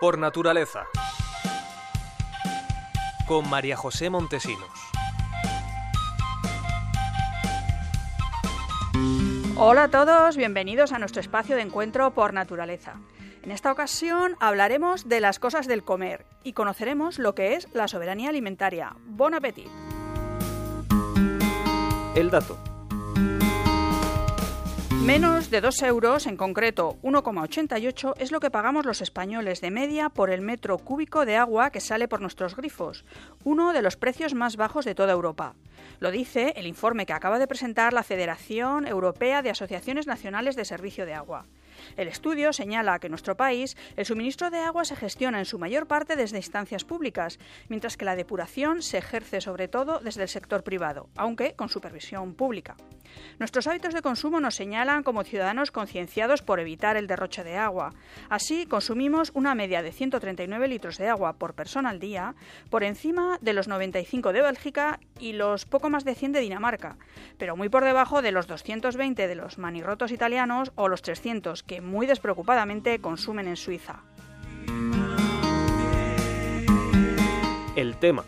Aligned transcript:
Por 0.00 0.18
naturaleza. 0.18 0.86
Con 3.26 3.48
María 3.48 3.78
José 3.78 4.10
Montesinos. 4.10 4.68
Hola 9.56 9.84
a 9.84 9.88
todos, 9.88 10.36
bienvenidos 10.36 10.92
a 10.92 10.98
nuestro 10.98 11.22
espacio 11.22 11.56
de 11.56 11.62
encuentro 11.62 12.10
por 12.10 12.34
naturaleza. 12.34 12.96
En 13.42 13.50
esta 13.50 13.72
ocasión 13.72 14.36
hablaremos 14.38 15.08
de 15.08 15.20
las 15.20 15.38
cosas 15.38 15.66
del 15.66 15.82
comer 15.82 16.26
y 16.44 16.52
conoceremos 16.52 17.18
lo 17.18 17.34
que 17.34 17.54
es 17.54 17.66
la 17.72 17.88
soberanía 17.88 18.28
alimentaria. 18.28 18.94
Bon 19.06 19.32
appetit. 19.32 19.68
El 22.14 22.28
dato. 22.28 22.58
Menos 25.06 25.50
de 25.50 25.60
2 25.60 25.82
euros, 25.82 26.26
en 26.26 26.36
concreto 26.36 26.96
1,88, 27.04 28.14
es 28.18 28.32
lo 28.32 28.40
que 28.40 28.50
pagamos 28.50 28.84
los 28.84 29.00
españoles 29.00 29.60
de 29.60 29.70
media 29.70 30.08
por 30.08 30.30
el 30.30 30.40
metro 30.40 30.78
cúbico 30.78 31.24
de 31.24 31.36
agua 31.36 31.70
que 31.70 31.78
sale 31.78 32.08
por 32.08 32.20
nuestros 32.20 32.56
grifos, 32.56 33.04
uno 33.44 33.72
de 33.72 33.82
los 33.82 33.96
precios 33.96 34.34
más 34.34 34.56
bajos 34.56 34.84
de 34.84 34.96
toda 34.96 35.12
Europa. 35.12 35.54
Lo 36.00 36.10
dice 36.10 36.54
el 36.56 36.66
informe 36.66 37.06
que 37.06 37.12
acaba 37.12 37.38
de 37.38 37.46
presentar 37.46 37.92
la 37.92 38.02
Federación 38.02 38.84
Europea 38.84 39.42
de 39.42 39.50
Asociaciones 39.50 40.08
Nacionales 40.08 40.56
de 40.56 40.64
Servicio 40.64 41.06
de 41.06 41.14
Agua. 41.14 41.46
El 41.96 42.08
estudio 42.08 42.52
señala 42.52 42.98
que 42.98 43.06
en 43.06 43.12
nuestro 43.12 43.36
país 43.36 43.76
el 43.96 44.06
suministro 44.06 44.50
de 44.50 44.58
agua 44.58 44.84
se 44.84 44.96
gestiona 44.96 45.38
en 45.38 45.44
su 45.44 45.58
mayor 45.58 45.86
parte 45.86 46.16
desde 46.16 46.36
instancias 46.36 46.84
públicas, 46.84 47.38
mientras 47.68 47.96
que 47.96 48.04
la 48.04 48.16
depuración 48.16 48.82
se 48.82 48.98
ejerce 48.98 49.40
sobre 49.40 49.68
todo 49.68 50.00
desde 50.00 50.22
el 50.22 50.28
sector 50.28 50.62
privado, 50.62 51.08
aunque 51.16 51.54
con 51.54 51.68
supervisión 51.68 52.34
pública. 52.34 52.76
Nuestros 53.38 53.66
hábitos 53.66 53.94
de 53.94 54.02
consumo 54.02 54.40
nos 54.40 54.56
señalan 54.56 55.02
como 55.02 55.24
ciudadanos 55.24 55.70
concienciados 55.70 56.42
por 56.42 56.60
evitar 56.60 56.96
el 56.96 57.06
derroche 57.06 57.44
de 57.44 57.56
agua. 57.56 57.94
Así, 58.28 58.66
consumimos 58.66 59.30
una 59.34 59.54
media 59.54 59.82
de 59.82 59.92
139 59.92 60.68
litros 60.68 60.98
de 60.98 61.08
agua 61.08 61.34
por 61.34 61.54
persona 61.54 61.90
al 61.90 62.00
día, 62.00 62.34
por 62.70 62.84
encima 62.84 63.38
de 63.40 63.52
los 63.52 63.68
95 63.68 64.32
de 64.32 64.42
Bélgica 64.42 65.00
y 65.18 65.32
los 65.32 65.64
poco 65.64 65.90
más 65.90 66.04
de 66.04 66.14
100 66.14 66.32
de 66.32 66.40
Dinamarca, 66.40 66.96
pero 67.38 67.56
muy 67.56 67.68
por 67.68 67.84
debajo 67.84 68.22
de 68.22 68.32
los 68.32 68.46
220 68.46 69.28
de 69.28 69.34
los 69.34 69.58
manirrotos 69.58 70.12
italianos 70.12 70.72
o 70.74 70.88
los 70.88 71.02
300 71.02 71.62
que 71.62 71.75
muy 71.80 72.06
despreocupadamente 72.06 73.00
consumen 73.00 73.48
en 73.48 73.56
Suiza. 73.56 74.00
El 77.76 77.96
tema. 77.96 78.24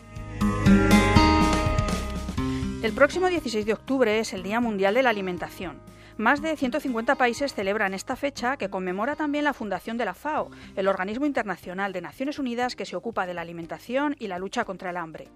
El 2.81 2.93
próximo 2.93 3.27
16 3.27 3.65
de 3.65 3.73
octubre 3.73 4.19
es 4.19 4.33
el 4.33 4.43
Día 4.43 4.59
Mundial 4.59 4.93
de 4.93 5.03
la 5.03 5.09
Alimentación. 5.09 5.81
Más 6.19 6.41
de 6.41 6.55
150 6.55 7.15
países 7.15 7.53
celebran 7.53 7.93
esta 7.93 8.15
fecha 8.15 8.57
que 8.57 8.69
conmemora 8.69 9.15
también 9.15 9.45
la 9.45 9.53
fundación 9.53 9.97
de 9.97 10.05
la 10.05 10.13
FAO, 10.13 10.51
el 10.75 10.87
organismo 10.87 11.25
internacional 11.25 11.93
de 11.93 12.01
Naciones 12.01 12.39
Unidas 12.39 12.75
que 12.75 12.85
se 12.85 12.95
ocupa 12.95 13.25
de 13.25 13.33
la 13.33 13.41
alimentación 13.41 14.15
y 14.19 14.27
la 14.27 14.37
lucha 14.37 14.65
contra 14.65 14.89
el 14.89 14.97
hambre. 14.97 15.29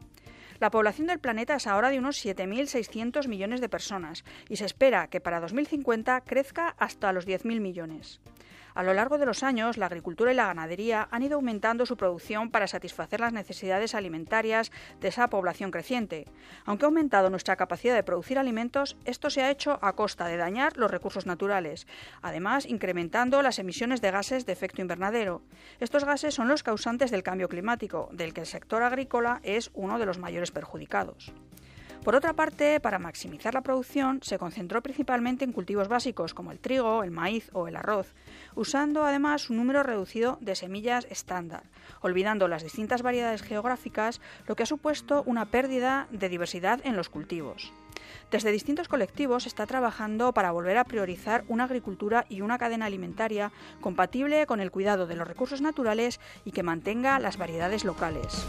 La 0.60 0.72
población 0.72 1.08
del 1.08 1.20
planeta 1.20 1.56
es 1.56 1.68
ahora 1.68 1.90
de 1.90 2.00
unos 2.00 2.24
7.600 2.24 3.28
millones 3.28 3.62
de 3.62 3.70
personas 3.70 4.24
y 4.50 4.58
se 4.58 4.66
espera 4.66 5.08
que 5.08 5.22
para 5.22 5.40
2050 5.40 6.22
crezca 6.22 6.76
hasta 6.78 7.14
los 7.14 7.28
10.000 7.28 7.60
millones. 7.60 8.20
A 8.76 8.84
lo 8.84 8.94
largo 8.94 9.18
de 9.18 9.26
los 9.26 9.44
años, 9.44 9.78
la 9.78 9.86
agricultura 9.86 10.32
y 10.32 10.36
la 10.36 10.48
ganadería 10.48 11.08
han 11.12 11.24
ido 11.24 11.36
aumentando 11.36 11.86
su 11.86 11.98
producción 11.98 12.50
para 12.50 12.68
satisfacer 12.68 13.20
las 13.20 13.34
necesidades 13.34 13.94
alimentarias 13.94 14.72
de 15.00 15.10
esa 15.10 15.28
población 15.28 15.70
creciente. 15.70 16.26
Aunque 16.66 16.86
ha 16.86 16.88
aumentado 16.88 17.30
nuestra 17.30 17.56
capacidad 17.56 17.94
de 17.94 18.04
producir 18.04 18.40
alimentos, 18.40 18.98
esto 19.06 19.30
se 19.30 19.44
ha 19.44 19.52
hecho 19.52 19.78
a 19.82 19.94
costa 19.94 20.28
de 20.28 20.38
dañar 20.38 20.78
los 20.78 20.92
recursos 20.92 21.26
naturales, 21.26 21.88
además 22.22 22.66
incrementando 22.66 23.42
las 23.42 23.60
emisiones 23.60 24.02
de 24.02 24.12
gases 24.12 24.46
de 24.46 24.54
efecto 24.54 24.82
invernadero. 24.82 25.42
Estos 25.80 26.06
gases 26.06 26.34
son 26.34 26.48
los 26.48 26.64
causantes 26.64 27.12
del 27.12 27.24
cambio 27.24 27.50
climático, 27.50 28.10
del 28.12 28.34
que 28.34 28.42
el 28.42 28.48
sector 28.48 28.84
agrícola 28.84 29.40
es 29.44 29.70
uno 29.74 30.00
de 30.00 30.06
los 30.06 30.18
mayores 30.18 30.52
perjudicados. 30.52 31.34
Por 32.04 32.16
otra 32.16 32.34
parte, 32.34 32.82
para 32.82 33.00
maximizar 33.00 33.54
la 33.54 33.62
producción, 33.62 34.20
se 34.24 34.38
concentró 34.38 34.84
principalmente 34.84 35.46
en 35.46 35.54
cultivos 35.54 35.88
básicos 35.88 36.34
como 36.34 36.52
el 36.52 36.60
trigo, 36.60 37.02
el 37.02 37.12
maíz 37.12 37.50
o 37.54 37.70
el 37.70 37.78
arroz, 37.78 38.14
usando 38.56 39.06
además 39.06 39.50
un 39.50 39.56
número 39.56 39.84
reducido 39.84 40.38
de 40.42 40.56
semillas 40.56 41.08
estándar, 41.10 41.64
olvidando 42.02 42.50
las 42.50 42.62
distintas 42.62 43.04
variedades 43.04 43.42
geográficas, 43.42 44.20
lo 44.48 44.56
que 44.58 44.64
ha 44.64 44.66
supuesto 44.66 45.24
una 45.26 45.46
pérdida 45.46 46.08
de 46.12 46.28
diversidad 46.28 46.82
en 46.84 46.98
los 46.98 47.08
cultivos. 47.08 47.72
Desde 48.32 48.52
distintos 48.52 48.90
colectivos 48.90 49.44
se 49.44 49.50
está 49.50 49.66
trabajando 49.66 50.34
para 50.34 50.52
volver 50.52 50.78
a 50.78 50.84
priorizar 50.84 51.46
una 51.48 51.64
agricultura 51.64 52.26
y 52.28 52.42
una 52.42 52.58
cadena 52.58 52.88
alimentaria 52.88 53.54
compatible 53.80 54.46
con 54.46 54.60
el 54.60 54.72
cuidado 54.72 55.08
de 55.08 55.16
los 55.16 55.28
recursos 55.28 55.62
naturales 55.62 56.20
y 56.44 56.52
que 56.52 56.64
mantenga 56.64 57.18
las 57.20 57.38
variedades 57.38 57.86
locales. 57.86 58.46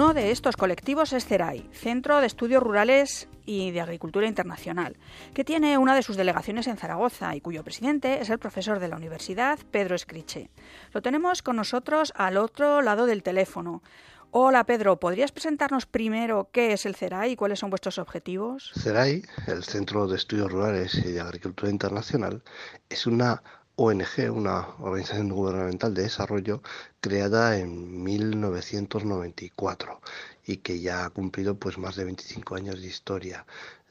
Uno 0.00 0.14
de 0.14 0.30
estos 0.30 0.56
colectivos 0.56 1.12
es 1.12 1.26
CERAI, 1.26 1.68
Centro 1.74 2.20
de 2.20 2.26
Estudios 2.26 2.62
Rurales 2.62 3.28
y 3.44 3.70
de 3.70 3.82
Agricultura 3.82 4.26
Internacional, 4.26 4.96
que 5.34 5.44
tiene 5.44 5.76
una 5.76 5.94
de 5.94 6.02
sus 6.02 6.16
delegaciones 6.16 6.68
en 6.68 6.78
Zaragoza 6.78 7.36
y 7.36 7.42
cuyo 7.42 7.62
presidente 7.62 8.22
es 8.22 8.30
el 8.30 8.38
profesor 8.38 8.78
de 8.78 8.88
la 8.88 8.96
universidad, 8.96 9.58
Pedro 9.70 9.94
Escriche. 9.94 10.48
Lo 10.94 11.02
tenemos 11.02 11.42
con 11.42 11.56
nosotros 11.56 12.14
al 12.16 12.38
otro 12.38 12.80
lado 12.80 13.04
del 13.04 13.22
teléfono. 13.22 13.82
Hola 14.30 14.64
Pedro, 14.64 14.98
¿podrías 14.98 15.32
presentarnos 15.32 15.84
primero 15.84 16.48
qué 16.50 16.72
es 16.72 16.86
el 16.86 16.96
CERAI 16.96 17.32
y 17.32 17.36
cuáles 17.36 17.58
son 17.58 17.68
vuestros 17.68 17.98
objetivos? 17.98 18.72
CERAI, 18.80 19.22
el 19.48 19.64
Centro 19.64 20.06
de 20.06 20.16
Estudios 20.16 20.50
Rurales 20.50 20.94
y 20.94 21.12
de 21.12 21.20
Agricultura 21.20 21.70
Internacional, 21.70 22.42
es 22.88 23.06
una 23.06 23.42
ONG, 23.82 24.30
una 24.30 24.68
organización 24.78 25.30
gubernamental 25.30 25.94
de 25.94 26.02
desarrollo 26.02 26.60
creada 27.00 27.56
en 27.56 28.04
1994 28.04 30.02
y 30.44 30.58
que 30.58 30.80
ya 30.80 31.06
ha 31.06 31.08
cumplido 31.08 31.58
pues 31.58 31.78
más 31.78 31.96
de 31.96 32.04
25 32.04 32.56
años 32.56 32.82
de 32.82 32.86
historia. 32.86 33.46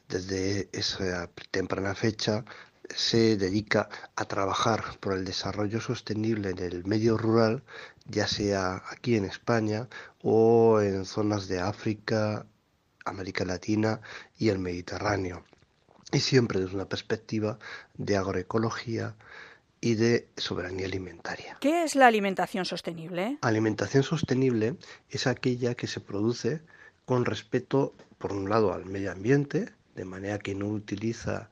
Desde 0.08 0.70
esa 0.74 1.28
temprana 1.50 1.96
fecha 1.96 2.46
se 2.96 3.36
dedica 3.36 3.90
a 4.16 4.26
trabajar 4.26 5.00
por 5.00 5.14
el 5.14 5.26
desarrollo 5.26 5.82
sostenible 5.82 6.52
en 6.52 6.60
el 6.60 6.86
medio 6.86 7.18
rural, 7.18 7.64
ya 8.06 8.28
sea 8.28 8.84
aquí 8.92 9.16
en 9.16 9.26
España 9.26 9.90
o 10.22 10.82
en 10.82 11.04
zonas 11.04 11.48
de 11.48 11.62
África, 11.62 12.46
América 13.06 13.44
Latina 13.44 14.02
y 14.38 14.50
el 14.50 14.60
Mediterráneo. 14.60 15.44
Y 16.12 16.20
siempre 16.20 16.60
desde 16.60 16.76
una 16.76 16.88
perspectiva 16.88 17.58
de 17.98 18.18
agroecología, 18.18 19.16
y 19.82 19.96
de 19.96 20.28
soberanía 20.38 20.86
alimentaria. 20.86 21.58
¿Qué 21.60 21.84
es 21.84 21.96
la 21.96 22.08
alimentación 22.08 22.66
sostenible? 22.66 23.38
Alimentación 23.42 24.04
sostenible 24.04 24.76
es 25.10 25.28
aquella 25.28 25.76
que 25.76 25.88
se 25.88 26.00
produce 26.00 26.62
con 27.06 27.26
respeto, 27.26 27.94
por 28.18 28.34
un 28.34 28.50
lado, 28.50 28.74
al 28.74 28.86
medio 28.86 29.12
ambiente, 29.12 29.70
de 29.96 30.06
manera 30.06 30.40
que 30.40 30.54
no 30.54 30.68
utiliza 30.68 31.50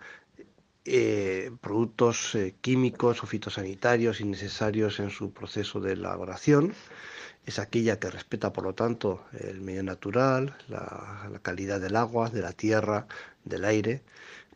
eh, 0.86 1.52
productos 1.62 2.36
eh, 2.36 2.56
químicos 2.62 3.24
o 3.24 3.28
fitosanitarios 3.28 4.22
innecesarios 4.22 5.00
en 5.00 5.10
su 5.10 5.32
proceso 5.32 5.80
de 5.80 5.94
elaboración. 5.94 6.74
Es 7.46 7.60
aquella 7.60 7.98
que 7.98 8.12
respeta, 8.12 8.52
por 8.52 8.66
lo 8.66 8.74
tanto, 8.74 9.24
el 9.40 9.62
medio 9.62 9.84
natural, 9.84 10.58
la 10.68 11.40
calidad 11.42 11.80
del 11.80 11.96
agua, 11.96 12.30
de 12.30 12.42
la 12.42 12.52
tierra, 12.52 13.08
del 13.46 13.64
aire, 13.64 14.02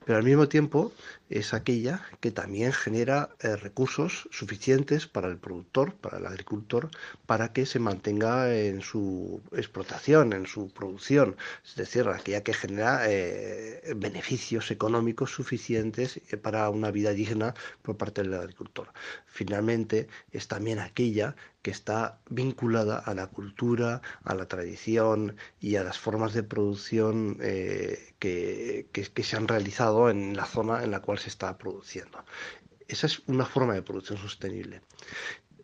pero 0.05 0.17
al 0.17 0.23
mismo 0.23 0.47
tiempo 0.47 0.91
es 1.31 1.53
aquella 1.53 2.03
que 2.19 2.31
también 2.31 2.73
genera 2.73 3.29
eh, 3.39 3.55
recursos 3.55 4.27
suficientes 4.31 5.07
para 5.07 5.29
el 5.29 5.37
productor, 5.37 5.95
para 5.95 6.17
el 6.17 6.25
agricultor, 6.27 6.89
para 7.25 7.53
que 7.53 7.65
se 7.65 7.79
mantenga 7.79 8.53
en 8.53 8.81
su 8.81 9.41
explotación, 9.53 10.33
en 10.33 10.45
su 10.45 10.69
producción, 10.69 11.37
es 11.65 11.75
decir, 11.75 12.07
aquella 12.09 12.43
que 12.43 12.53
genera 12.53 13.09
eh, 13.09 13.81
beneficios 13.95 14.71
económicos 14.71 15.31
suficientes 15.31 16.17
eh, 16.29 16.37
para 16.37 16.69
una 16.69 16.91
vida 16.91 17.11
digna 17.11 17.55
por 17.81 17.95
parte 17.97 18.23
del 18.23 18.33
agricultor. 18.33 18.89
Finalmente, 19.25 20.07
es 20.31 20.49
también 20.49 20.79
aquella 20.79 21.35
que 21.61 21.71
está 21.71 22.19
vinculada 22.29 22.97
a 22.97 23.13
la 23.13 23.27
cultura, 23.27 24.01
a 24.23 24.35
la 24.35 24.47
tradición 24.47 25.37
y 25.61 25.75
a 25.75 25.83
las 25.83 25.99
formas 25.99 26.33
de 26.33 26.41
producción 26.41 27.37
que, 27.37 28.87
que 28.91 29.23
se 29.23 29.37
han 29.37 29.47
realizado 29.47 30.09
en 30.09 30.35
la 30.35 30.45
zona 30.45 30.83
en 30.83 30.89
la 30.89 31.01
cual 31.01 31.19
se 31.21 31.29
está 31.29 31.57
produciendo. 31.57 32.23
Esa 32.87 33.07
es 33.07 33.21
una 33.27 33.45
forma 33.45 33.73
de 33.73 33.81
producción 33.81 34.17
sostenible. 34.17 34.81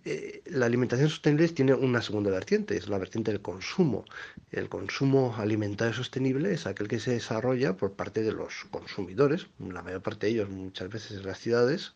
Eh, 0.05 0.41
la 0.45 0.67
alimentación 0.67 1.09
sostenible 1.09 1.49
tiene 1.49 1.73
una 1.73 2.01
segunda 2.01 2.31
vertiente, 2.31 2.77
es 2.77 2.87
la 2.87 2.97
vertiente 2.97 3.31
del 3.31 3.41
consumo. 3.41 4.05
El 4.51 4.69
consumo 4.69 5.35
alimentario 5.37 5.93
sostenible 5.93 6.53
es 6.53 6.65
aquel 6.65 6.87
que 6.87 7.01
se 7.01 7.11
desarrolla 7.11 7.75
por 7.75 7.91
parte 7.91 8.21
de 8.21 8.31
los 8.31 8.65
consumidores, 8.71 9.47
la 9.59 9.81
mayor 9.81 10.01
parte 10.01 10.27
de 10.27 10.31
ellos 10.31 10.49
muchas 10.49 10.87
veces 10.89 11.17
en 11.17 11.25
las 11.25 11.39
ciudades, 11.39 11.93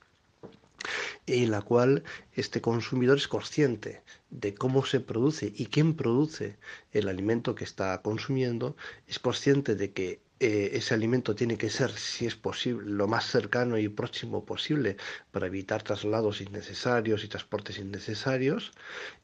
en 1.26 1.52
la 1.52 1.62
cual 1.62 2.04
este 2.34 2.60
consumidor 2.60 3.18
es 3.18 3.30
consciente 3.30 4.02
de 4.30 4.54
cómo 4.56 4.84
se 4.86 5.00
produce 5.00 5.54
y 5.56 5.68
quién 5.68 5.96
produce 5.96 6.58
el 6.92 7.08
alimento 7.08 7.56
que 7.56 7.64
está 7.64 8.02
consumiendo, 8.02 8.76
es 9.08 9.20
consciente 9.20 9.76
de 9.76 9.94
que 9.94 10.20
eh, 10.42 10.72
ese 10.74 10.96
alimento 10.96 11.36
tiene 11.36 11.56
que 11.56 11.70
ser, 11.70 11.92
si 11.92 12.26
es 12.26 12.36
posible, 12.36 12.90
lo 12.90 13.08
más 13.08 13.26
cercano 13.28 13.78
y 13.78 13.88
próximo 13.90 14.44
posible 14.44 14.98
para 15.30 15.46
evitar 15.46 15.84
traslados 15.84 16.42
innecesarios 16.42 17.24
y 17.24 17.28
transportes 17.28 17.78
innecesarios 17.78 18.72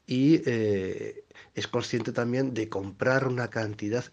y 0.08 0.40
eh, 0.46 1.24
es 1.54 1.68
consciente 1.68 2.12
también 2.12 2.54
de 2.54 2.70
comprar 2.70 3.28
una 3.28 3.50
cantidad 3.50 4.04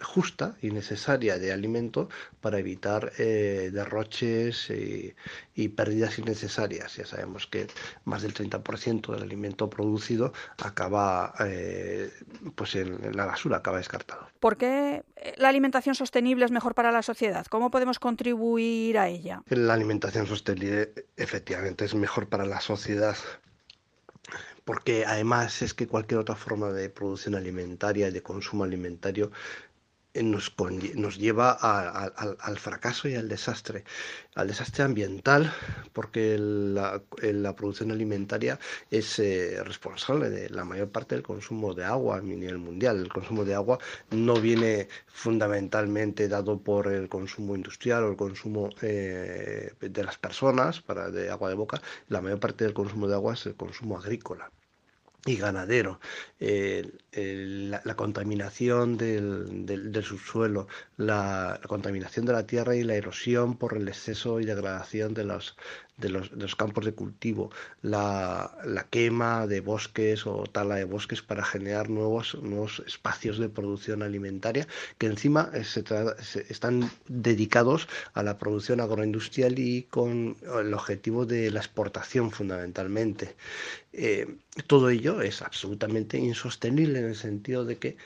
justa 0.00 0.56
y 0.62 0.70
necesaria 0.70 1.38
de 1.38 1.52
alimento 1.52 2.08
para 2.40 2.60
evitar 2.60 3.12
eh, 3.18 3.70
derroches 3.72 4.70
y, 4.70 5.68
pérdidas 5.70 6.20
innecesarias. 6.20 6.96
Ya 6.96 7.04
sabemos 7.04 7.48
que 7.48 7.66
más 8.04 8.22
del 8.22 8.32
30% 8.32 9.12
del 9.12 9.22
alimento 9.22 9.68
producido 9.68 10.32
acaba 10.58 11.34
eh, 11.40 12.10
pues 12.54 12.76
en, 12.76 13.16
la 13.16 13.26
basura, 13.26 13.56
acaba 13.56 13.78
descartado. 13.78 14.28
¿Por 14.38 14.56
qué 14.56 15.02
la 15.36 15.48
alimentación 15.48 15.96
sostenible 15.96 16.17
es 16.18 16.50
mejor 16.50 16.74
para 16.74 16.92
la 16.92 17.02
sociedad? 17.02 17.46
¿Cómo 17.46 17.70
podemos 17.70 17.98
contribuir 17.98 18.98
a 18.98 19.08
ella? 19.08 19.42
La 19.48 19.74
alimentación 19.74 20.26
sostenible 20.26 20.92
efectivamente 21.16 21.84
es 21.84 21.94
mejor 21.94 22.28
para 22.28 22.44
la 22.44 22.60
sociedad 22.60 23.16
porque 24.64 25.06
además 25.06 25.62
es 25.62 25.72
que 25.72 25.86
cualquier 25.86 26.20
otra 26.20 26.34
forma 26.34 26.70
de 26.72 26.90
producción 26.90 27.34
alimentaria 27.34 28.08
y 28.08 28.10
de 28.10 28.22
consumo 28.22 28.64
alimentario 28.64 29.30
nos, 30.14 30.54
nos 30.94 31.18
lleva 31.18 31.52
al 31.52 32.58
fracaso 32.58 33.08
y 33.08 33.14
al 33.14 33.28
desastre. 33.28 33.84
Al 34.34 34.48
desastre 34.48 34.84
ambiental, 34.84 35.52
porque 35.92 36.36
la, 36.38 37.02
producción 37.56 37.90
alimentaria 37.90 38.58
es 38.90 39.18
eh, 39.18 39.62
responsable 39.64 40.30
de 40.30 40.48
la 40.50 40.64
mayor 40.64 40.90
parte 40.90 41.14
del 41.16 41.24
consumo 41.24 41.74
de 41.74 41.84
agua 41.84 42.18
a 42.18 42.20
nivel 42.20 42.58
mundial. 42.58 42.98
El 43.00 43.08
consumo 43.08 43.44
de 43.44 43.54
agua 43.54 43.78
no 44.10 44.34
viene 44.40 44.88
fundamentalmente 45.06 46.28
dado 46.28 46.58
por 46.60 46.86
el 46.92 47.08
consumo 47.08 47.56
industrial 47.56 48.04
o 48.04 48.10
el 48.10 48.16
consumo 48.16 48.70
eh, 48.82 49.72
de 49.80 50.04
las 50.04 50.18
personas 50.18 50.80
para 50.80 51.10
de 51.10 51.30
agua 51.30 51.48
de 51.48 51.56
boca. 51.56 51.82
La 52.08 52.20
mayor 52.20 52.40
parte 52.40 52.64
del 52.64 52.74
consumo 52.74 53.08
de 53.08 53.14
agua 53.14 53.34
es 53.34 53.46
el 53.46 53.56
consumo 53.56 53.98
agrícola 53.98 54.50
y 55.26 55.36
ganadero, 55.36 56.00
la, 56.40 57.94
contaminación 57.96 58.96
del, 58.96 59.66
del, 59.66 60.04
subsuelo, 60.04 60.68
la, 60.96 61.60
contaminación 61.66 62.24
de 62.24 62.32
la 62.32 62.46
tierra 62.46 62.76
y 62.76 62.84
la 62.84 62.94
erosión 62.94 63.56
por 63.56 63.76
el 63.76 63.88
exceso 63.88 64.40
y 64.40 64.44
degradación 64.44 65.14
de 65.14 65.24
los, 65.24 65.56
de 65.98 66.08
los, 66.08 66.56
campos 66.56 66.84
de 66.84 66.92
cultivo, 66.92 67.50
la, 67.82 68.56
la, 68.64 68.84
quema 68.84 69.46
de 69.46 69.60
bosques 69.60 70.26
o 70.26 70.44
tala 70.44 70.76
de 70.76 70.84
bosques 70.84 71.22
para 71.22 71.44
generar 71.44 71.90
nuevos, 71.90 72.36
nuevos 72.40 72.82
espacios 72.86 73.38
de 73.38 73.48
producción 73.48 74.02
alimentaria 74.02 74.66
que 74.98 75.06
encima 75.06 75.50
se, 75.64 75.84
están 76.48 76.90
dedicados 77.08 77.88
a 78.14 78.22
la 78.22 78.38
producción 78.38 78.80
agroindustrial 78.80 79.58
y 79.58 79.82
con 79.84 80.36
el 80.60 80.72
objetivo 80.72 81.26
de 81.26 81.50
la 81.50 81.60
exportación 81.60 82.30
fundamentalmente. 82.30 83.36
Eh, 83.92 84.36
todo 84.66 84.90
ello 84.90 85.20
es 85.20 85.42
absolutamente 85.42 86.18
insostenible 86.18 87.00
en 87.00 87.06
el 87.06 87.16
sentido 87.16 87.64
de 87.64 87.76
que 87.78 87.96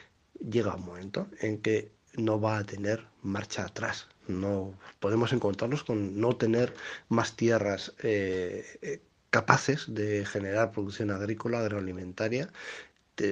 llega 0.50 0.74
un 0.74 0.86
momento 0.86 1.28
en 1.40 1.58
que 1.58 1.92
no 2.16 2.40
va 2.40 2.58
a 2.58 2.64
tener 2.64 3.04
marcha 3.22 3.64
atrás. 3.64 4.08
No 4.40 4.74
podemos 5.00 5.32
encontrarnos 5.32 5.84
con 5.84 6.20
no 6.20 6.36
tener 6.36 6.74
más 7.08 7.36
tierras 7.36 7.92
eh, 8.02 8.64
eh, 8.82 9.00
capaces 9.30 9.92
de 9.94 10.24
generar 10.26 10.72
producción 10.72 11.10
agrícola, 11.10 11.60
agroalimentaria. 11.60 12.50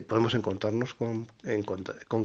podemos 0.08 0.35
encontrarnos 0.35 0.94
con, 0.94 1.26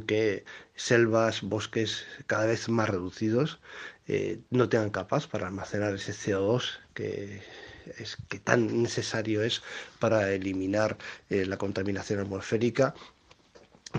que 0.08 0.46
selvas, 0.76 1.42
bosques 1.42 2.06
cada 2.28 2.46
vez 2.46 2.70
más 2.70 2.90
reducidos 2.90 3.60
eh, 4.08 4.40
no 4.52 4.70
tengan 4.70 4.92
capaz 4.92 5.28
para 5.28 5.48
almacenar 5.48 5.96
ese 5.96 6.14
CO2 6.14 6.80
que 6.94 7.42
es 7.98 8.18
que 8.30 8.40
tan 8.40 8.82
necesario 8.84 9.44
es 9.44 9.62
para 10.00 10.32
eliminar 10.34 10.98
la 11.30 11.58
contaminación 11.58 12.20
atmosférica 12.20 12.96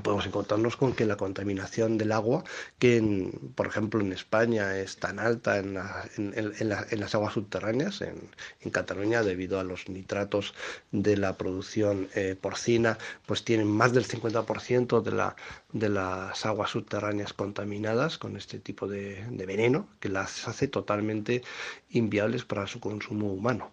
podemos 0.01 0.27
encontrarnos 0.27 0.77
con 0.77 0.93
que 0.93 1.07
la 1.07 1.17
contaminación 1.17 1.99
del 1.99 2.13
agua, 2.13 2.45
que 2.79 3.31
por 3.55 3.67
ejemplo 3.67 4.01
en 4.01 4.13
España 4.13 4.79
es 4.79 4.97
tan 4.97 5.19
alta 5.19 5.59
en, 5.59 5.75
las 5.75 7.15
aguas 7.15 7.35
subterráneas, 7.35 8.03
en, 8.03 8.31
Cataluña 8.71 9.23
debido 9.23 9.59
a 9.59 9.65
los 9.65 9.89
nitratos 9.89 10.53
de 10.91 11.17
la 11.17 11.39
producción 11.39 12.09
eh, 12.15 12.37
porcina, 12.39 12.99
pues 13.25 13.45
tienen 13.45 13.69
más 13.69 13.93
del 13.93 14.07
50% 14.07 15.03
de, 15.03 15.13
la, 15.13 15.37
de 15.73 15.89
las 15.89 16.45
aguas 16.45 16.71
subterráneas 16.71 17.33
contaminadas 17.33 18.19
con 18.19 18.37
este 18.37 18.59
tipo 18.59 18.87
de, 18.87 19.25
veneno 19.31 19.89
que 20.01 20.09
las 20.09 20.49
hace 20.49 20.69
totalmente 20.69 21.43
inviables 21.91 22.45
para 22.45 22.67
su 22.67 22.81
consumo 22.81 23.33
humano. 23.33 23.71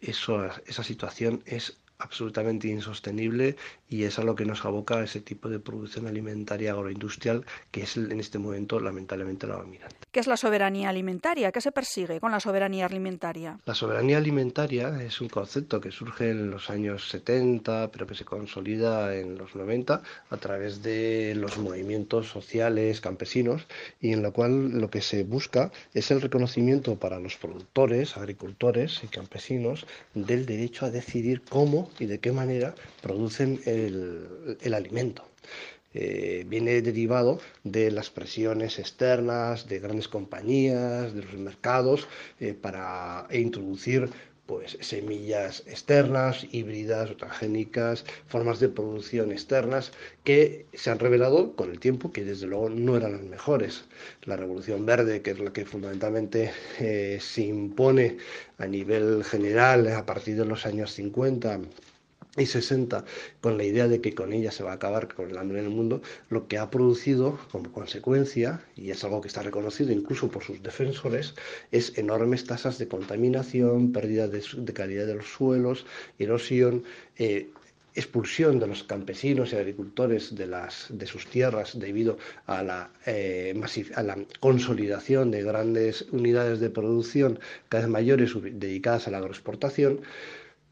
Eso, 0.00 0.48
esa 0.66 0.82
situación 0.82 1.42
es 1.46 1.81
absolutamente 2.02 2.68
insostenible 2.68 3.56
y 3.88 4.04
es 4.04 4.18
a 4.18 4.24
lo 4.24 4.34
que 4.34 4.44
nos 4.44 4.64
aboca 4.64 5.02
ese 5.02 5.20
tipo 5.20 5.48
de 5.48 5.58
producción 5.58 6.06
alimentaria 6.06 6.72
agroindustrial 6.72 7.44
que 7.70 7.82
es 7.82 7.96
en 7.96 8.18
este 8.18 8.38
momento 8.38 8.80
lamentablemente 8.80 9.46
la 9.46 9.56
dominante. 9.56 9.96
¿Qué 10.10 10.20
es 10.20 10.26
la 10.26 10.36
soberanía 10.36 10.88
alimentaria? 10.88 11.52
¿Qué 11.52 11.60
se 11.60 11.72
persigue 11.72 12.20
con 12.20 12.32
la 12.32 12.40
soberanía 12.40 12.86
alimentaria? 12.86 13.58
La 13.64 13.74
soberanía 13.74 14.18
alimentaria 14.18 15.02
es 15.02 15.20
un 15.20 15.28
concepto 15.28 15.80
que 15.80 15.90
surge 15.90 16.30
en 16.30 16.50
los 16.50 16.70
años 16.70 17.08
70 17.08 17.90
pero 17.92 18.06
que 18.06 18.14
se 18.14 18.24
consolida 18.24 19.14
en 19.14 19.38
los 19.38 19.54
90 19.54 20.02
a 20.30 20.36
través 20.38 20.82
de 20.82 21.34
los 21.36 21.58
movimientos 21.58 22.28
sociales 22.28 23.00
campesinos 23.00 23.66
y 24.00 24.12
en 24.12 24.22
la 24.22 24.30
cual 24.30 24.80
lo 24.80 24.90
que 24.90 25.02
se 25.02 25.22
busca 25.22 25.70
es 25.94 26.10
el 26.10 26.20
reconocimiento 26.20 26.96
para 26.96 27.20
los 27.20 27.36
productores, 27.36 28.16
agricultores 28.16 29.00
y 29.04 29.08
campesinos 29.08 29.86
del 30.14 30.46
derecho 30.46 30.86
a 30.86 30.90
decidir 30.90 31.42
cómo 31.48 31.90
y 31.98 32.06
de 32.06 32.18
qué 32.18 32.32
manera 32.32 32.74
producen 33.00 33.60
el, 33.66 34.74
alimento. 34.74 35.24
Eh, 35.94 36.46
viene 36.48 36.80
derivado 36.80 37.38
de 37.64 37.90
las 37.90 38.08
presiones 38.08 38.78
externas 38.78 39.68
de 39.68 39.78
grandes 39.78 40.08
compañías, 40.08 41.14
de 41.14 41.22
los 41.22 41.34
mercados, 41.34 42.08
eh, 42.40 42.54
para 42.54 43.26
introducir 43.30 44.08
pues 44.52 44.76
semillas 44.82 45.62
externas, 45.66 46.46
híbridas 46.52 47.16
transgénicas, 47.16 48.04
formas 48.26 48.60
de 48.60 48.68
producción 48.68 49.32
externas 49.32 49.92
que 50.24 50.66
se 50.74 50.90
han 50.90 50.98
revelado 50.98 51.56
con 51.56 51.70
el 51.70 51.80
tiempo 51.80 52.12
que 52.12 52.22
desde 52.22 52.48
luego 52.48 52.68
no 52.68 52.98
eran 52.98 53.12
las 53.12 53.22
mejores. 53.22 53.84
La 54.24 54.36
revolución 54.36 54.84
verde, 54.84 55.22
que 55.22 55.30
es 55.30 55.38
la 55.38 55.54
que 55.54 55.64
fundamentalmente 55.64 56.50
eh, 56.78 57.16
se 57.18 57.44
impone 57.44 58.18
a 58.58 58.66
nivel 58.66 59.24
general 59.24 59.88
a 59.88 60.04
partir 60.04 60.36
de 60.36 60.44
los 60.44 60.66
años 60.66 60.92
50 60.92 61.58
y 62.36 62.46
60 62.46 63.04
con 63.40 63.58
la 63.58 63.64
idea 63.64 63.88
de 63.88 64.00
que 64.00 64.14
con 64.14 64.32
ella 64.32 64.50
se 64.50 64.62
va 64.62 64.72
a 64.72 64.74
acabar 64.74 65.12
con 65.14 65.30
el 65.30 65.36
hambre 65.36 65.58
en 65.58 65.66
el 65.66 65.70
mundo, 65.70 66.00
lo 66.30 66.48
que 66.48 66.58
ha 66.58 66.70
producido 66.70 67.38
como 67.50 67.70
consecuencia, 67.72 68.64
y 68.74 68.90
es 68.90 69.04
algo 69.04 69.20
que 69.20 69.28
está 69.28 69.42
reconocido 69.42 69.92
incluso 69.92 70.28
por 70.30 70.42
sus 70.42 70.62
defensores, 70.62 71.34
es 71.72 71.98
enormes 71.98 72.44
tasas 72.46 72.78
de 72.78 72.88
contaminación, 72.88 73.92
pérdida 73.92 74.28
de, 74.28 74.42
calidad 74.72 75.06
de 75.06 75.16
los 75.16 75.26
suelos, 75.26 75.84
erosión, 76.18 76.84
eh, 77.18 77.50
expulsión 77.94 78.58
de 78.58 78.66
los 78.66 78.84
campesinos 78.84 79.52
y 79.52 79.56
agricultores 79.56 80.34
de, 80.34 80.46
las, 80.46 80.86
de 80.88 81.06
sus 81.06 81.26
tierras 81.26 81.78
debido 81.78 82.16
a 82.46 82.62
la, 82.62 82.90
eh, 83.04 83.54
a 83.94 84.02
la 84.02 84.16
consolidación 84.40 85.30
de 85.30 85.42
grandes 85.42 86.06
unidades 86.10 86.60
de 86.60 86.70
producción 86.70 87.38
cada 87.68 87.82
vez 87.82 87.90
mayores 87.90 88.32
dedicadas 88.34 89.08
a 89.08 89.10
la 89.10 89.18
agroexportación, 89.18 90.00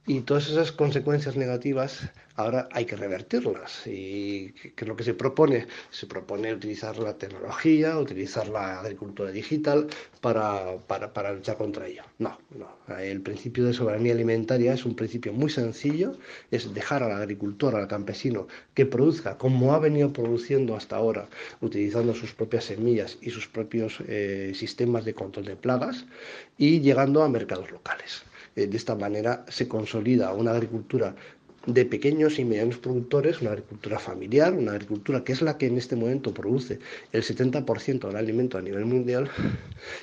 y 0.07 0.23
todas 0.23 0.49
esas 0.49 0.73
consecuencias 0.73 1.37
negativas 1.37 2.11
ahora 2.37 2.69
hay 2.73 2.87
que 2.87 2.97
revertirlas. 2.97 3.87
¿Y 3.87 4.53
qué 4.53 4.85
es 4.85 4.89
lo 4.89 4.97
que 4.97 5.05
se 5.05 5.15
propone? 5.15 5.67
Se 5.91 6.07
propone 6.07 6.55
utilizar 6.55 6.99
la 6.99 7.17
tecnología, 7.17 7.99
utilizar 7.99 8.49
la 8.49 8.81
agricultura 8.81 9.31
digital 9.31 9.89
para, 10.21 10.79
para, 10.87 11.33
luchar 11.33 11.59
contra 11.59 11.87
ello. 11.87 12.03
No, 12.19 12.39
no. 12.59 12.97
El 12.99 13.21
principio 13.21 13.65
de 13.67 13.75
soberanía 13.75 14.15
alimentaria 14.15 14.73
es 14.73 14.85
un 14.85 14.97
principio 14.97 15.33
muy 15.33 15.51
sencillo, 15.51 16.17
es 16.51 16.73
dejar 16.73 17.03
al 17.03 17.13
agricultor, 17.13 17.77
al 17.77 17.87
campesino, 17.87 18.49
que 18.75 18.87
produzca 18.87 19.37
como 19.37 19.75
ha 19.75 19.79
venido 19.79 20.13
produciendo 20.13 20.77
hasta 20.77 20.97
ahora, 20.97 21.29
utilizando 21.61 22.15
sus 22.15 22.33
propias 22.33 22.65
semillas 22.65 23.19
y 23.21 23.31
sus 23.31 23.47
propios 23.49 23.99
eh, 24.09 24.53
sistemas 24.55 25.05
de 25.05 25.15
control 25.15 25.45
de 25.45 25.57
plagas 25.57 26.07
y 26.57 26.81
llegando 26.81 27.23
a 27.23 27.29
mercados 27.29 27.71
locales. 27.71 28.25
Eh, 28.57 28.67
de 28.67 28.77
esta 28.77 28.95
manera 28.97 29.45
se 29.49 29.69
consolida 29.69 30.33
una 30.35 30.53
agricultura 30.53 31.15
de 31.75 31.85
pequeños 31.85 32.39
y 32.39 32.45
medianos 32.45 32.79
productores, 32.79 33.41
una 33.41 33.51
agricultura 33.51 33.99
familiar, 33.99 34.53
una 34.53 34.73
agricultura 34.73 35.23
que 35.25 35.33
es 35.33 35.43
la 35.43 35.57
que 35.59 35.67
en 35.67 35.79
este 35.79 35.97
momento 35.97 36.33
produce 36.33 36.79
el 37.13 37.23
70% 37.23 38.07
del 38.09 38.17
alimento 38.17 38.59
a 38.59 38.63
nivel 38.63 38.85
mundial 38.87 39.31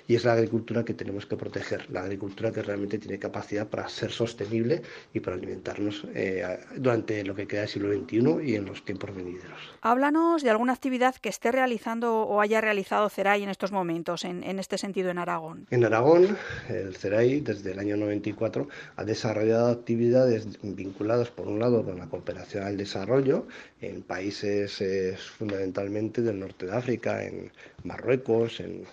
y 0.07 0.15
es 0.15 0.25
la 0.25 0.33
agricultura 0.33 0.85
que 0.85 0.93
tenemos 0.93 1.25
que 1.25 1.35
proteger, 1.35 1.89
la 1.91 2.01
agricultura 2.01 2.51
que 2.51 2.61
realmente 2.61 2.97
tiene 2.97 3.19
capacidad 3.19 3.67
para 3.67 3.87
ser 3.89 4.11
sostenible 4.11 4.81
y 5.13 5.19
para 5.19 5.35
alimentarnos 5.35 6.05
eh, 6.13 6.43
durante 6.75 7.23
lo 7.23 7.35
que 7.35 7.47
queda 7.47 7.61
del 7.61 7.69
siglo 7.69 7.93
XXI 7.93 8.49
y 8.49 8.55
en 8.55 8.65
los 8.65 8.83
tiempos 8.85 9.15
venideros. 9.15 9.59
Háblanos 9.81 10.43
de 10.43 10.49
alguna 10.49 10.73
actividad 10.73 11.15
que 11.15 11.29
esté 11.29 11.51
realizando 11.51 12.21
o 12.21 12.41
haya 12.41 12.61
realizado 12.61 13.09
CERAI 13.09 13.43
en 13.43 13.49
estos 13.49 13.71
momentos, 13.71 14.25
en, 14.25 14.43
en 14.43 14.59
este 14.59 14.77
sentido 14.77 15.09
en 15.09 15.17
Aragón. 15.17 15.67
En 15.71 15.83
Aragón, 15.83 16.37
el 16.69 16.95
CERAI 16.95 17.41
desde 17.41 17.71
el 17.71 17.79
año 17.79 17.97
94 17.97 18.67
ha 18.95 19.03
desarrollado 19.03 19.69
actividades 19.69 20.47
vinculadas, 20.61 21.29
por 21.29 21.47
un 21.47 21.56
lado, 21.57 21.83
con 21.83 21.97
la 21.97 22.07
cooperación 22.07 22.63
al 22.63 22.77
desarrollo 22.77 23.47
en 23.81 24.01
países 24.01 24.81
eh, 24.81 25.15
fundamentalmente 25.17 26.21
del 26.21 26.39
norte 26.39 26.65
de 26.65 26.75
África, 26.75 27.23
en 27.23 27.51
Marruecos, 27.83 28.59
en, 28.59 28.85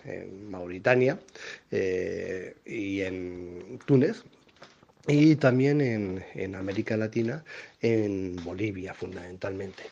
Mauritania 0.51 1.19
eh, 1.71 2.55
y 2.65 3.01
en 3.03 3.79
Túnez, 3.87 4.25
y 5.07 5.37
también 5.37 5.81
en, 5.81 6.25
en, 6.35 6.55
América 6.55 6.97
Latina, 6.97 7.45
en 7.81 8.37
Bolivia 8.45 8.95
fundamentalmente. 8.95 9.83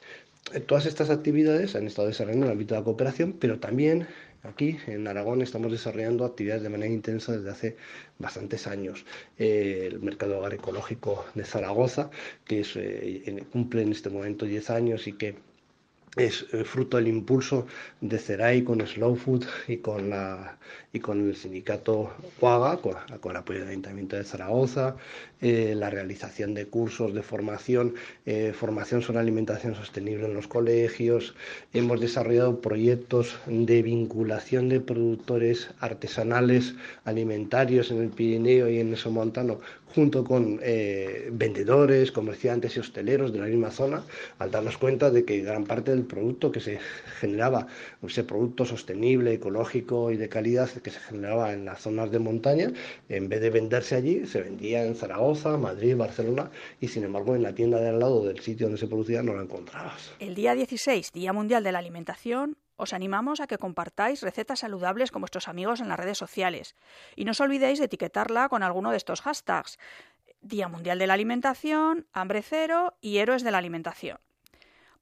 Todas 0.66 0.86
estas 0.86 1.10
actividades 1.10 1.76
han 1.76 1.86
estado 1.86 2.08
desarrollando 2.08 2.46
en 2.46 2.50
el 2.50 2.56
ámbito 2.56 2.74
de 2.74 2.80
la 2.80 2.84
cooperación, 2.84 3.34
pero 3.34 3.58
también 3.58 4.06
Aquí 4.44 4.76
en 4.88 5.06
Aragón 5.06 5.40
estamos 5.40 5.70
desarrollando 5.70 6.24
actividades 6.24 6.64
de 6.64 6.68
manera 6.68 6.92
intensa 6.92 7.32
desde 7.32 7.50
hace 7.50 7.76
bastantes 8.18 8.66
años. 8.66 9.04
Eh, 9.38 9.88
el 9.92 10.00
mercado 10.00 10.42
agroecológico 10.44 11.24
de 11.34 11.44
Zaragoza, 11.44 12.10
que 12.44 12.64
eh, 12.74 13.44
cumple 13.52 13.82
en 13.82 13.92
este 13.92 14.10
momento 14.10 14.44
10 14.44 14.70
años 14.70 15.06
y 15.06 15.12
que 15.12 15.36
es 16.16 16.46
eh, 16.52 16.64
fruto 16.64 16.98
del 16.98 17.08
impulso 17.08 17.66
de 18.02 18.18
CERAI 18.18 18.64
con 18.64 18.86
Slow 18.86 19.16
Food 19.16 19.46
y 19.66 19.78
con, 19.78 20.10
la, 20.10 20.58
y 20.92 21.00
con 21.00 21.26
el 21.26 21.36
sindicato 21.36 22.12
Cuaga, 22.38 22.76
con, 22.76 22.96
el 23.30 23.36
apoyo 23.36 23.60
del 23.60 23.68
Ayuntamiento 23.70 24.16
de 24.16 24.24
Zaragoza, 24.24 24.96
eh, 25.40 25.74
la 25.74 25.88
realización 25.88 26.52
de 26.52 26.66
cursos 26.66 27.14
de 27.14 27.22
formación, 27.22 27.94
eh, 28.26 28.52
formación 28.54 29.00
sobre 29.00 29.20
alimentación 29.20 29.74
sostenible 29.74 30.26
en 30.26 30.34
los 30.34 30.48
colegios. 30.48 31.34
Hemos 31.72 31.98
desarrollado 31.98 32.60
proyectos 32.60 33.38
de 33.46 33.82
vinculación 33.82 34.68
de 34.68 34.80
productores 34.80 35.70
artesanales 35.80 36.74
alimentarios 37.04 37.90
en 37.90 38.02
el 38.02 38.10
Pirineo 38.10 38.68
y 38.68 38.80
en 38.80 38.90
el 38.90 38.98
Somontano 38.98 39.60
junto 39.94 40.24
con 40.24 40.60
vendedores, 41.32 42.12
comerciantes 42.12 42.76
y 42.76 42.80
hosteleros 42.80 43.32
de 43.32 43.38
la 43.38 43.46
misma 43.46 43.70
zona, 43.70 44.04
al 44.38 44.50
darnos 44.50 44.78
cuenta 44.78 45.10
de 45.10 45.24
que 45.24 45.40
gran 45.40 45.64
parte 45.64 45.90
del 45.90 46.04
producto 46.04 46.50
que 46.50 46.60
se 46.60 46.78
generaba, 47.20 47.66
ese 48.06 48.24
producto 48.24 48.64
sostenible, 48.64 49.32
ecológico 49.34 50.10
y 50.10 50.16
de 50.16 50.28
calidad 50.28 50.70
que 50.70 50.90
se 50.90 51.00
generaba 51.00 51.52
en 51.52 51.64
las 51.64 51.82
zonas 51.82 52.10
de 52.10 52.18
montaña, 52.18 52.72
en 53.08 53.28
vez 53.28 53.40
de 53.40 53.50
venderse 53.50 53.94
allí, 53.94 54.26
se 54.26 54.40
vendía 54.42 54.84
en 54.84 54.94
Zaragoza, 54.94 55.56
Madrid, 55.56 55.96
Barcelona 55.96 56.50
y 56.80 56.88
sin 56.88 57.04
embargo 57.04 57.34
en 57.34 57.42
la 57.42 57.54
tienda 57.54 57.80
de 57.80 57.88
al 57.88 57.98
lado 57.98 58.24
del 58.24 58.40
sitio 58.40 58.66
donde 58.66 58.78
se 58.78 58.86
producía 58.86 59.22
no 59.22 59.34
la 59.34 59.42
encontrabas. 59.42 60.12
El 60.18 60.34
día 60.34 60.54
16, 60.54 61.12
Día 61.12 61.32
Mundial 61.32 61.64
de 61.64 61.72
la 61.72 61.78
Alimentación, 61.78 62.56
os 62.82 62.92
animamos 62.92 63.38
a 63.38 63.46
que 63.46 63.62
compartáis 63.62 64.22
recetas 64.26 64.60
saludables 64.60 65.10
con 65.12 65.22
vuestros 65.22 65.46
amigos 65.46 65.80
en 65.80 65.88
las 65.88 65.98
redes 65.98 66.18
sociales. 66.18 66.74
Y 67.14 67.24
no 67.24 67.30
os 67.30 67.40
olvidéis 67.40 67.78
de 67.78 67.86
etiquetarla 67.86 68.48
con 68.48 68.62
alguno 68.62 68.90
de 68.90 68.96
estos 68.96 69.22
hashtags. 69.22 69.78
Día 70.40 70.66
Mundial 70.66 70.98
de 70.98 71.06
la 71.06 71.14
Alimentación, 71.14 72.06
Hambre 72.12 72.42
Cero 72.42 72.98
y 73.00 73.18
Héroes 73.18 73.44
de 73.44 73.52
la 73.52 73.58
Alimentación. 73.58 74.18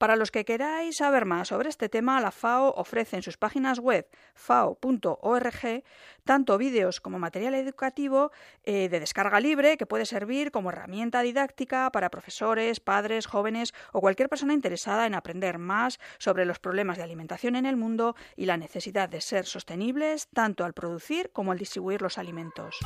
Para 0.01 0.17
los 0.17 0.31
que 0.31 0.47
queráis 0.47 0.97
saber 0.97 1.27
más 1.27 1.49
sobre 1.49 1.69
este 1.69 1.91
tema, 1.91 2.23
la 2.23 2.31
FAO 2.31 2.73
ofrece 2.75 3.17
en 3.17 3.23
sus 3.23 3.37
páginas 3.37 3.81
web 3.81 4.09
fao.org 4.35 5.85
tanto 6.25 6.57
vídeos 6.57 7.03
como 7.03 7.19
material 7.19 7.53
educativo 7.53 8.33
eh, 8.65 8.89
de 8.89 8.99
descarga 8.99 9.41
libre 9.41 9.77
que 9.77 9.85
puede 9.85 10.07
servir 10.07 10.53
como 10.53 10.71
herramienta 10.71 11.21
didáctica 11.21 11.93
para 11.93 12.09
profesores, 12.09 12.81
padres, 12.81 13.27
jóvenes 13.27 13.75
o 13.93 14.01
cualquier 14.01 14.31
persona 14.31 14.55
interesada 14.55 15.05
en 15.05 15.15
aprender 15.15 15.59
más 15.59 16.01
sobre 16.17 16.47
los 16.47 16.59
problemas 16.59 16.97
de 16.97 17.03
alimentación 17.03 17.55
en 17.55 17.67
el 17.67 17.77
mundo 17.77 18.17
y 18.37 18.47
la 18.47 18.57
necesidad 18.57 19.11
de 19.11 19.21
ser 19.21 19.45
sostenibles 19.45 20.29
tanto 20.29 20.65
al 20.65 20.73
producir 20.73 21.31
como 21.31 21.53
al 21.53 21.59
distribuir 21.59 22.01
los 22.01 22.17
alimentos. 22.17 22.79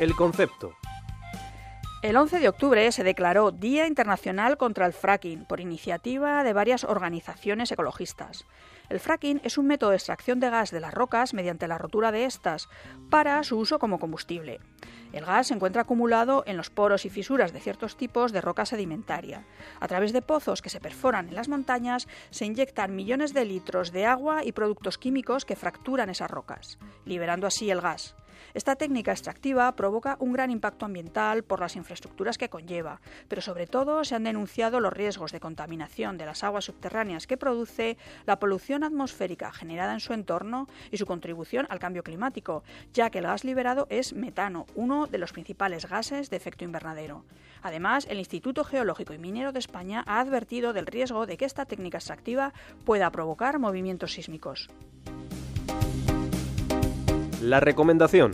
El 0.00 0.16
concepto 0.16 0.74
el 2.02 2.16
11 2.16 2.40
de 2.40 2.48
octubre 2.48 2.90
se 2.90 3.04
declaró 3.04 3.52
Día 3.52 3.86
Internacional 3.86 4.56
contra 4.56 4.86
el 4.86 4.92
Fracking 4.92 5.44
por 5.44 5.60
iniciativa 5.60 6.42
de 6.42 6.52
varias 6.52 6.82
organizaciones 6.82 7.70
ecologistas. 7.70 8.44
El 8.88 8.98
fracking 8.98 9.40
es 9.44 9.56
un 9.56 9.68
método 9.68 9.90
de 9.90 9.96
extracción 9.96 10.40
de 10.40 10.50
gas 10.50 10.72
de 10.72 10.80
las 10.80 10.92
rocas 10.92 11.32
mediante 11.32 11.68
la 11.68 11.78
rotura 11.78 12.10
de 12.10 12.24
estas 12.24 12.68
para 13.08 13.42
su 13.44 13.56
uso 13.56 13.78
como 13.78 14.00
combustible. 14.00 14.58
El 15.12 15.24
gas 15.24 15.46
se 15.46 15.54
encuentra 15.54 15.82
acumulado 15.82 16.42
en 16.44 16.56
los 16.56 16.70
poros 16.70 17.04
y 17.04 17.08
fisuras 17.08 17.52
de 17.52 17.60
ciertos 17.60 17.96
tipos 17.96 18.32
de 18.32 18.40
roca 18.40 18.66
sedimentaria. 18.66 19.44
A 19.78 19.86
través 19.86 20.12
de 20.12 20.22
pozos 20.22 20.60
que 20.60 20.70
se 20.70 20.80
perforan 20.80 21.28
en 21.28 21.36
las 21.36 21.48
montañas 21.48 22.08
se 22.30 22.46
inyectan 22.46 22.96
millones 22.96 23.32
de 23.32 23.44
litros 23.44 23.92
de 23.92 24.06
agua 24.06 24.44
y 24.44 24.50
productos 24.50 24.98
químicos 24.98 25.44
que 25.44 25.56
fracturan 25.56 26.10
esas 26.10 26.30
rocas, 26.30 26.78
liberando 27.04 27.46
así 27.46 27.70
el 27.70 27.80
gas. 27.80 28.16
Esta 28.54 28.76
técnica 28.76 29.12
extractiva 29.12 29.74
provoca 29.76 30.16
un 30.20 30.32
gran 30.32 30.50
impacto 30.50 30.84
ambiental 30.84 31.42
por 31.42 31.60
las 31.60 31.76
infraestructuras 31.76 32.38
que 32.38 32.48
conlleva, 32.48 33.00
pero 33.28 33.42
sobre 33.42 33.66
todo 33.66 34.04
se 34.04 34.14
han 34.14 34.24
denunciado 34.24 34.80
los 34.80 34.92
riesgos 34.92 35.32
de 35.32 35.40
contaminación 35.40 36.18
de 36.18 36.26
las 36.26 36.44
aguas 36.44 36.64
subterráneas 36.64 37.26
que 37.26 37.36
produce, 37.36 37.96
la 38.26 38.38
polución 38.38 38.84
atmosférica 38.84 39.52
generada 39.52 39.92
en 39.94 40.00
su 40.00 40.12
entorno 40.12 40.68
y 40.90 40.96
su 40.96 41.06
contribución 41.06 41.66
al 41.70 41.78
cambio 41.78 42.02
climático, 42.02 42.62
ya 42.92 43.10
que 43.10 43.18
el 43.18 43.24
gas 43.24 43.44
liberado 43.44 43.86
es 43.90 44.12
metano, 44.12 44.66
uno 44.74 45.06
de 45.06 45.18
los 45.18 45.32
principales 45.32 45.88
gases 45.88 46.30
de 46.30 46.36
efecto 46.36 46.64
invernadero. 46.64 47.24
Además, 47.62 48.06
el 48.10 48.18
Instituto 48.18 48.64
Geológico 48.64 49.14
y 49.14 49.18
Minero 49.18 49.52
de 49.52 49.60
España 49.60 50.02
ha 50.06 50.20
advertido 50.20 50.72
del 50.72 50.86
riesgo 50.86 51.26
de 51.26 51.36
que 51.36 51.44
esta 51.44 51.64
técnica 51.64 51.98
extractiva 51.98 52.52
pueda 52.84 53.10
provocar 53.10 53.58
movimientos 53.58 54.12
sísmicos. 54.12 54.68
La 57.42 57.58
recomendación. 57.58 58.30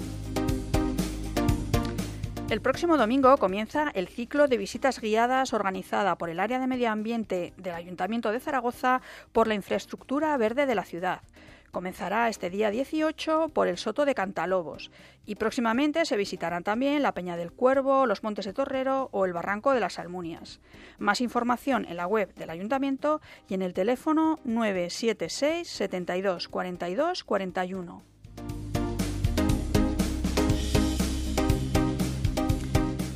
El 2.51 2.61
próximo 2.61 2.99
domingo 2.99 3.39
comienza 3.39 3.89
el 3.95 4.07
ciclo 4.07 4.49
de 4.49 4.59
visitas 4.59 5.01
guiadas 5.01 5.55
organizada 5.55 6.19
por 6.19 6.29
el 6.29 6.39
área 6.39 6.59
de 6.59 6.67
medio 6.67 6.91
ambiente 6.91 7.55
del 7.57 7.75
Ayuntamiento 7.75 8.31
de 8.31 8.41
Zaragoza 8.41 9.01
por 9.33 9.49
la 9.49 9.55
infraestructura 9.55 10.37
verde 10.37 10.67
de 10.67 10.75
la 10.75 10.85
ciudad. 10.85 11.23
Comenzará 11.71 12.29
este 12.29 12.51
día 12.51 12.71
18 12.71 13.49
por 13.55 13.67
el 13.67 13.79
Soto 13.79 14.05
de 14.05 14.15
Cantalobos 14.15 14.91
y 15.25 15.37
próximamente 15.37 16.05
se 16.05 16.19
visitarán 16.19 16.63
también 16.63 17.03
la 17.03 17.15
Peña 17.15 17.39
del 17.39 17.53
Cuervo, 17.53 18.05
los 18.05 18.23
Montes 18.23 18.45
de 18.45 18.53
Torrero 18.53 19.09
o 19.13 19.25
el 19.25 19.33
Barranco 19.33 19.73
de 19.73 19.81
las 19.81 19.99
Almunias. 19.99 20.61
Más 20.99 21.23
información 21.23 21.87
en 21.87 21.97
la 21.97 22.07
web 22.07 22.35
del 22.35 22.51
Ayuntamiento 22.51 23.23
y 23.49 23.55
en 23.55 23.63
el 23.63 23.73
teléfono 23.73 24.39
976 24.45 25.67
72 25.67 26.49
42 26.49 27.25
41. 27.25 28.18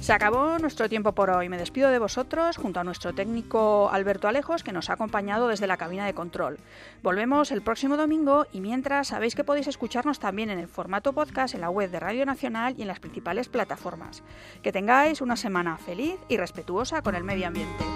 Se 0.02 0.12
acabó 0.12 0.59
nuestro 0.59 0.88
tiempo 0.88 1.12
por 1.12 1.30
hoy. 1.30 1.49
Me 1.49 1.56
despido 1.56 1.88
de 1.88 2.00
vosotros 2.00 2.56
junto 2.56 2.80
a 2.80 2.85
nuestro 2.85 3.12
técnico 3.12 3.88
Alberto 3.88 4.26
Alejos 4.26 4.64
que 4.64 4.73
nos 4.73 4.90
ha 4.90 4.94
acompañado 4.94 5.47
desde 5.47 5.68
la 5.68 5.76
cabina 5.76 6.04
de 6.04 6.12
control. 6.12 6.59
Volvemos 7.04 7.52
el 7.52 7.62
próximo 7.62 7.97
domingo 7.97 8.47
y 8.52 8.61
mientras 8.61 9.06
sabéis 9.06 9.37
que 9.37 9.44
podéis 9.44 9.68
escucharnos 9.68 10.18
también 10.18 10.50
en 10.50 10.59
el 10.59 10.66
formato 10.66 11.12
podcast 11.12 11.54
en 11.54 11.61
la 11.61 11.71
web 11.71 11.88
de 11.88 12.00
Radio 12.00 12.26
Nacional 12.26 12.75
y 12.76 12.82
en 12.82 12.88
las 12.88 12.99
principales 12.99 13.49
plataformas. 13.49 14.25
Que 14.64 14.73
tengáis 14.73 15.21
una 15.21 15.37
semana 15.37 15.76
feliz 15.76 16.16
y 16.28 16.37
respetuosa 16.37 17.02
con 17.02 17.14
el 17.14 17.23
medio 17.23 17.47
ambiente. 17.47 17.91